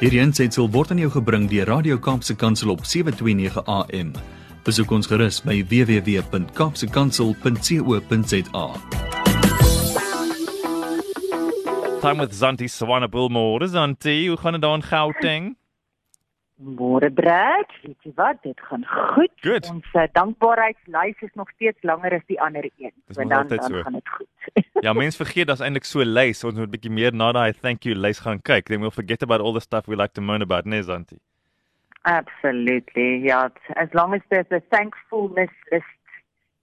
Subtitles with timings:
[0.00, 4.14] Hierdie aanseit sal word aan jou gebring deur Radio Kaapse Kansel op 7:29 AM.
[4.64, 8.64] Besoek ons gerus by www.kapsekansel.co.za.
[12.00, 13.68] Time with Zanti Sawana Bulmore.
[13.68, 15.56] Zanti, hoe gaan dit daar in Gauteng?
[16.60, 19.32] Môre Brad, weet jy wat, dit gaan goed.
[19.40, 19.70] Good.
[19.70, 22.92] Ons uh, dankbaarheidslys is nog steeds langer as die ander een.
[23.08, 23.82] Dis So dan dan so.
[23.82, 24.28] gaan dit goed.
[24.84, 26.44] Ja, mense vergeet daar's eintlik so 'n lys.
[26.44, 28.66] Ons moet 'n bietjie meer na daai thank you lys gaan kyk.
[28.68, 31.16] Then we'll forget about all the stuff we like to moan about, nee Zanti.
[32.04, 33.18] Absolutely.
[33.24, 35.84] Yeah, as long as there's a thankfulness list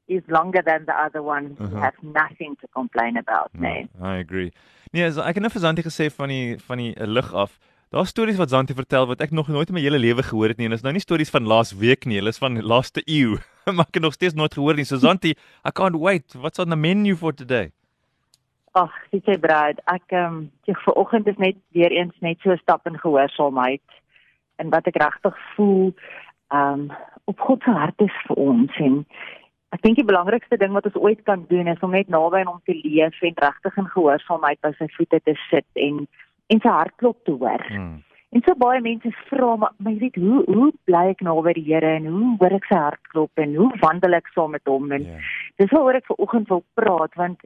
[0.07, 1.69] is longer than the other one, Uh-huh.
[1.71, 3.87] you have nothing to complain about, nee.
[4.01, 4.51] I agree.
[4.91, 7.57] Nee, so ek het nou vir Zanti gesê van die van die uh, lig af.
[7.89, 10.57] Daar's stories wat Zanti vertel wat ek nog nooit in my hele lewe gehoor het
[10.59, 12.99] nie en dit is nou nie stories van laas week nie, hulle is van laaste
[13.07, 13.37] eeu.
[13.77, 14.83] maar ek het nog steeds nooit gehoor nie.
[14.83, 15.31] So Zanti,
[15.63, 16.35] I can't wait.
[16.35, 17.71] What's on the menu for today?
[18.75, 22.59] Ag, sê jy Brad, ek ehm um, ek vanoggend is net weer eens net so
[22.59, 23.97] stap in gehoorsaamheid
[24.59, 25.93] en wat ek regtig voel
[26.51, 26.85] ehm um,
[27.31, 29.01] op God se hart is vir ons en
[29.75, 32.51] ek dink die belangrikste ding wat ons ooit kan doen is om net naby aan
[32.51, 36.03] hom te leef en regtig in gehoorsaamheid by sy voete te sit en
[36.53, 37.63] en sy hartklop te hoor.
[37.67, 37.95] Hmm.
[38.35, 41.63] En so baie mense vra maar, maar jy weet hoe hoe bly ek naby die
[41.69, 45.05] Here en hoe hoor ek sy hartklop en hoe wandel ek saam met hom en
[45.07, 45.19] Ja.
[45.57, 47.39] dis waaroor ek vanoggend wil praat want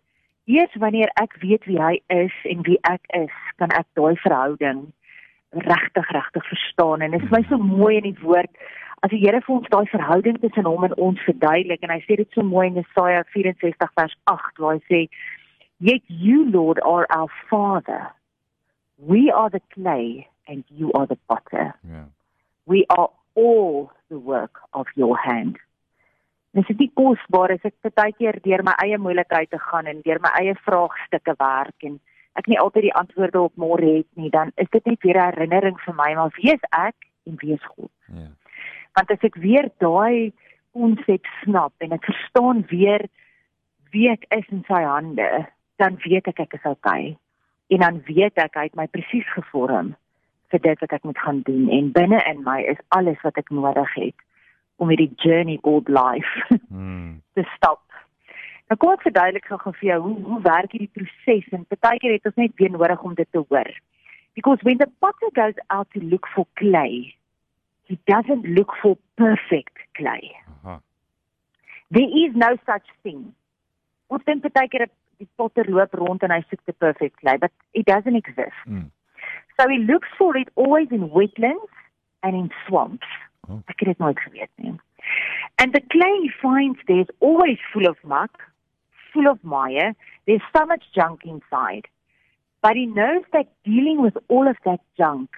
[0.49, 4.87] eers wanneer ek weet wie hy is en wie ek is, kan ek daai verhouding
[5.51, 8.49] regtig regtig verstaan en dit is my so mooi in die woord
[9.03, 12.17] as die Here vir ons daai verhouding tussen hom en ons verduidelik en hy sê
[12.17, 15.01] dit so mooi in Jesaja 64 vers 8 waar hy sê
[15.79, 18.09] yet you lord are our father
[19.01, 22.05] we are the clay and you are the potter Ja.
[22.65, 25.57] we are all the work of your hand.
[26.51, 30.01] Dis dit nie kosbaar as ek baie keer deur my eie moeilikheid te gaan en
[30.03, 31.99] deur my eie vraagstukke werk en
[32.39, 35.31] ek nie altyd die antwoorde op môre het nie, dan is dit net weer 'n
[35.31, 37.91] herinnering vir my maar wie is ek en wie is God?
[38.07, 38.27] Ja.
[38.95, 40.33] Want as ek weer daai
[40.73, 43.07] konsep snap en ek verstaan weer
[43.91, 47.17] wie ek is in sy hande, dan weet ek ek is okay.
[47.71, 49.93] En dan weet ek hy het my presies gevorm
[50.51, 53.53] vir dit wat ek moet gaan doen en binne in my is alles wat ek
[53.55, 54.25] nodig het
[54.81, 57.21] om hierdie journey called life Hmm.
[57.37, 57.83] te stap.
[58.71, 62.27] Nou kom ek verduidelik gou vir jou hoe hoe werk hierdie proses en partykeer het
[62.29, 63.71] ons net weer nodig om dit te hoor.
[64.35, 67.13] Because when the potter goes out to look for clay,
[67.87, 70.31] he doesn't look for perfect clay.
[70.63, 70.79] Aha.
[71.91, 73.33] There is no such thing.
[74.07, 74.87] Ons dink partykeer
[75.21, 78.57] die potter loop rond en hy soek the perfect clay, but it doesn't exist.
[78.65, 78.89] Hmm.
[79.59, 81.75] So he looks for it always in wetlands
[82.23, 83.07] and in swamps.
[83.47, 83.61] Oh.
[83.67, 84.73] Ek het dit nooit geweet nie.
[85.61, 88.41] And the clay he finds there is always full of muck,
[89.13, 89.93] full of mire.
[90.25, 91.87] There's so much junk inside.
[92.61, 95.29] But he knows that dealing with all of that junk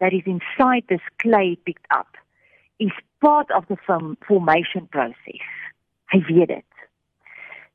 [0.00, 2.16] that is inside this clay picked up
[2.78, 5.48] is part of the form- formation process.
[6.12, 6.77] Hy weet dit.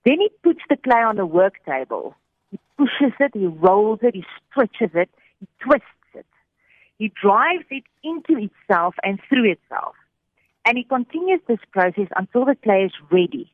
[0.06, 2.16] Then he puts the clay on the work table.
[2.52, 5.09] He pushes it, he rolls it, he stretches it,
[5.40, 6.25] he twists it.
[6.97, 9.96] He drives it into itself and through itself.
[10.66, 13.52] And he continues this process until the clay is ready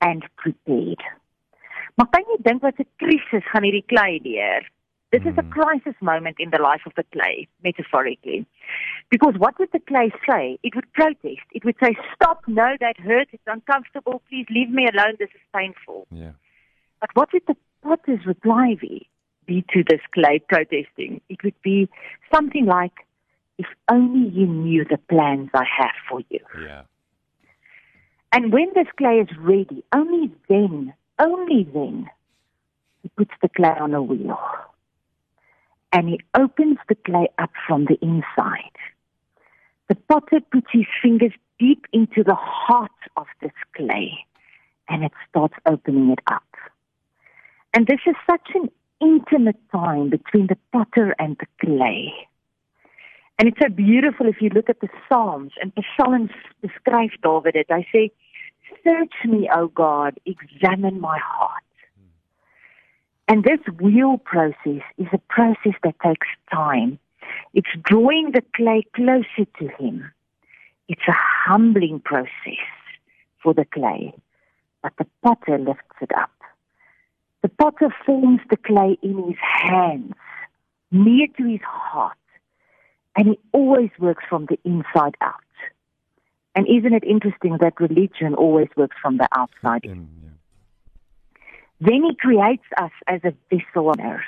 [0.00, 1.02] and prepared.
[1.94, 4.64] Maar kan jy dink wat 'n krisis gaan hierdie klei deur?
[5.12, 5.50] This is a Hmm.
[5.50, 8.46] crisis moment in the life of the clay, metaphorically.
[9.10, 10.58] Because what would the clay say?
[10.62, 11.46] It would protest.
[11.52, 15.40] It would say, Stop, no, that hurts, it's uncomfortable, please leave me alone, this is
[15.52, 16.06] painful.
[16.12, 16.30] Ja.
[17.00, 19.08] But what would the potter's reply be,
[19.46, 21.20] be to this clay protesting?
[21.28, 21.88] It would be
[22.32, 22.92] something like,
[23.58, 26.40] If only you knew the plans I have for you.
[26.66, 26.84] Ja.
[28.32, 32.08] And when this clay is ready, only then, only then,
[33.02, 34.38] he puts the clay on a wheel.
[35.92, 38.76] And he opens the clay up from the inside.
[39.88, 44.24] The potter puts his fingers deep into the heart of this clay
[44.88, 46.44] and it starts opening it up.
[47.74, 48.70] And this is such an
[49.00, 52.12] intimate time between the potter and the clay.
[53.38, 56.30] And it's so beautiful if you look at the Psalms and Psalms
[56.62, 57.70] beskryf David dit.
[57.70, 58.10] Hy sê,
[58.84, 61.69] "Search me, O God, examine my heart."
[63.30, 66.98] And this wheel process is a process that takes time.
[67.54, 70.10] It's drawing the clay closer to him.
[70.88, 72.66] It's a humbling process
[73.40, 74.12] for the clay,
[74.82, 76.32] but the potter lifts it up.
[77.42, 80.14] The potter forms the clay in his hands,
[80.90, 82.18] near to his heart,
[83.14, 85.36] and he always works from the inside out.
[86.56, 90.29] And isn't it interesting that religion always works from the outside in?
[91.80, 94.24] Then he creates us as a vessel on earth.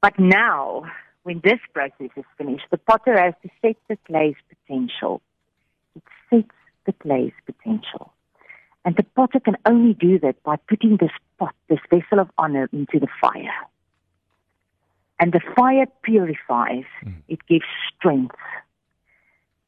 [0.00, 0.84] But now
[1.22, 5.20] when this process is finished, the potter has to set the clay's potential.
[5.94, 6.56] It sets
[6.86, 8.12] the clay's potential.
[8.84, 12.68] And the potter can only do that by putting this pot, this vessel of honor,
[12.72, 13.52] into the fire.
[15.18, 17.14] And the fire purifies, mm.
[17.28, 18.36] it gives strength.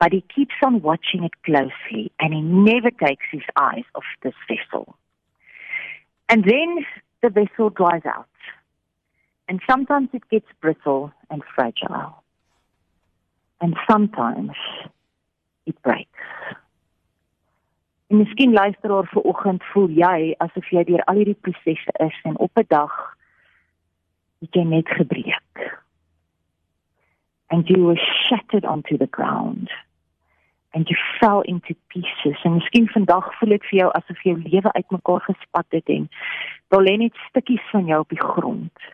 [0.00, 4.34] But he keeps on watching it closely and he never takes his eyes off this
[4.48, 4.96] vessel.
[6.32, 6.86] And then
[7.20, 8.26] the vessel dries out.
[9.48, 12.22] And sometimes it gets brittle and fragile.
[13.60, 14.52] And sometimes
[15.66, 16.08] it breaks.
[18.08, 22.40] En miskien luisteraar vir oggend voel jy asof jy deur al hierdie prosesse is en
[22.46, 22.96] op 'n dag
[24.40, 25.56] het jy net gebreek.
[27.48, 29.68] And you were shattered onto the ground.
[30.72, 32.42] And you fell into pieces.
[32.42, 36.08] En miskien vandag voel dit vir jou asof jou lewe uitmekaar gespat het en
[36.72, 38.86] daar lê net stukkies van jou op die grond.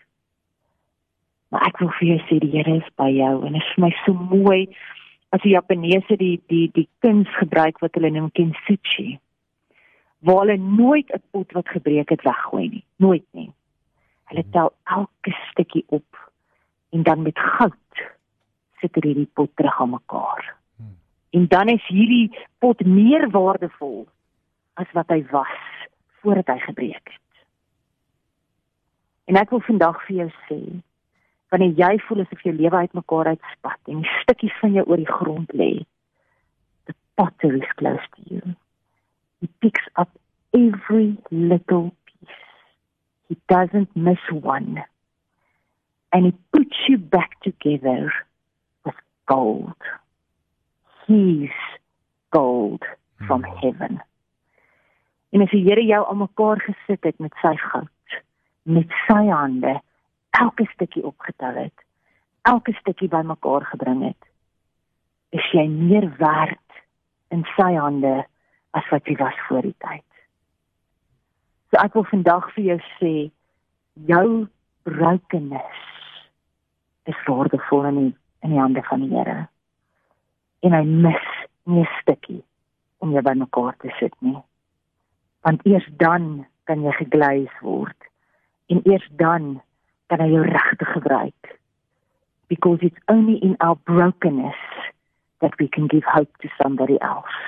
[1.49, 3.85] Maar ek wil vir jou sê die Here is by jou en dit is vir
[3.87, 4.67] my so mooi
[5.31, 9.19] as die Japaneese die die die kuns gebruik wat hulle noem kintsugi.
[10.27, 13.51] Waar hulle nooit 'n pot wat gebreek het weggooi nie, nooit nie.
[14.29, 14.53] Hulle hmm.
[14.53, 16.31] tel elke stukkie op
[16.91, 18.05] en dan met goud
[18.81, 20.55] sit hulle hierdie pot terug aan mekaar.
[21.31, 22.29] En dan is hierdie
[22.59, 24.07] pot meer waardevol
[24.81, 25.57] as wat hy was
[26.23, 27.43] voordat hy gebreek het.
[29.29, 30.61] En ek wil vandag vir jou sê,
[31.53, 35.53] wanneer jy voel asof jou lewe uitmekaar uitspat en stukkies van jou oor die grond
[35.53, 35.73] lê
[36.89, 38.43] the potter is close to you.
[39.41, 40.11] He picks up
[40.55, 42.41] every little piece.
[43.29, 44.83] He doesn't miss one.
[46.13, 48.13] And he puts you back together
[48.85, 48.95] with
[49.27, 49.77] gold
[51.09, 51.59] he's
[52.31, 52.85] gold
[53.27, 53.59] from hmm.
[53.65, 54.01] heaven
[55.33, 57.95] en as die Here jou almekaar gesit het met sy goud
[58.69, 59.79] met sy hande
[60.39, 61.85] elke stukkie opgetel het,
[62.43, 64.29] elke stukkie bymekaar gebring het,
[65.33, 66.83] is jy meer werd
[67.35, 68.15] in sy hande
[68.77, 70.05] as wat jy was voor die tyd.
[71.69, 73.13] So ek wil vandag vir jou sê,
[74.09, 74.29] jou
[74.89, 75.85] brokenness
[77.09, 78.15] is waardevol in die,
[78.45, 79.41] in die hande van die Here.
[80.61, 81.27] En hy mis
[81.65, 82.43] nie 'n stukkie
[82.99, 84.43] om jou bymekaar te sit nie.
[85.41, 88.01] Want eers dan kan jy geglaas word.
[88.67, 89.63] En eers dan
[90.07, 91.59] kan hy jou regtig gebruik
[92.49, 94.57] because it's only in our brokenness
[95.41, 97.39] that we can give hope to somebody else.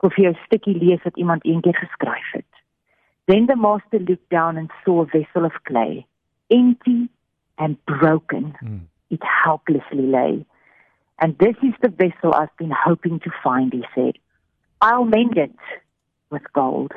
[0.00, 2.52] Of jy 'n stukkie lees wat iemand eendag geskryf het.
[3.26, 6.06] Then the master looked down and saw a vessel of clay,
[6.46, 7.08] empty
[7.54, 8.56] and broken.
[8.60, 8.88] Mm.
[9.08, 10.44] It helplessly lay.
[11.20, 14.14] And this is the vessel I've been hoping to find, he said.
[14.80, 15.54] I'll mend it
[16.30, 16.92] with gold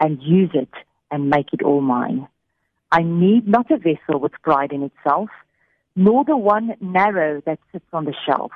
[0.00, 0.72] and use it
[1.10, 2.28] and make it all mine.
[2.90, 5.28] I need not a vessel with pride in itself,
[5.94, 8.52] nor the one narrow that sits on the shelf,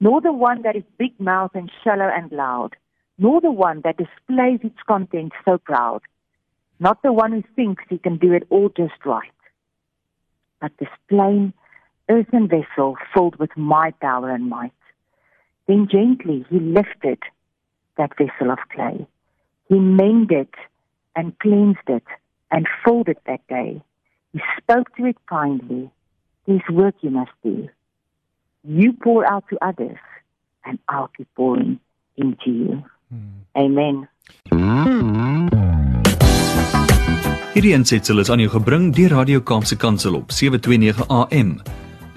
[0.00, 2.76] nor the one that is big mouthed and shallow and loud,
[3.18, 6.00] nor the one that displays its contents so proud,
[6.78, 9.32] not the one who thinks he can do it all just right,
[10.60, 11.52] but this plain
[12.08, 14.72] earthen vessel filled with my power and might.
[15.66, 17.18] Then gently he lifted
[17.96, 19.06] that vessel of clay.
[19.68, 20.48] He mended
[21.14, 22.04] and cleansed it
[22.50, 23.82] and filled it that day.
[24.32, 25.90] He spoke to it kindly.
[26.46, 27.68] There's work you must do.
[28.64, 29.98] You pour out to others,
[30.64, 31.80] and I'll keep pouring
[32.16, 32.84] into you.
[33.10, 33.44] Hmm.
[33.56, 34.08] Amen.
[37.52, 41.56] Hierdie aansetsel is aan jou gebring deur Radio Kaapse Kansel op 729 AM.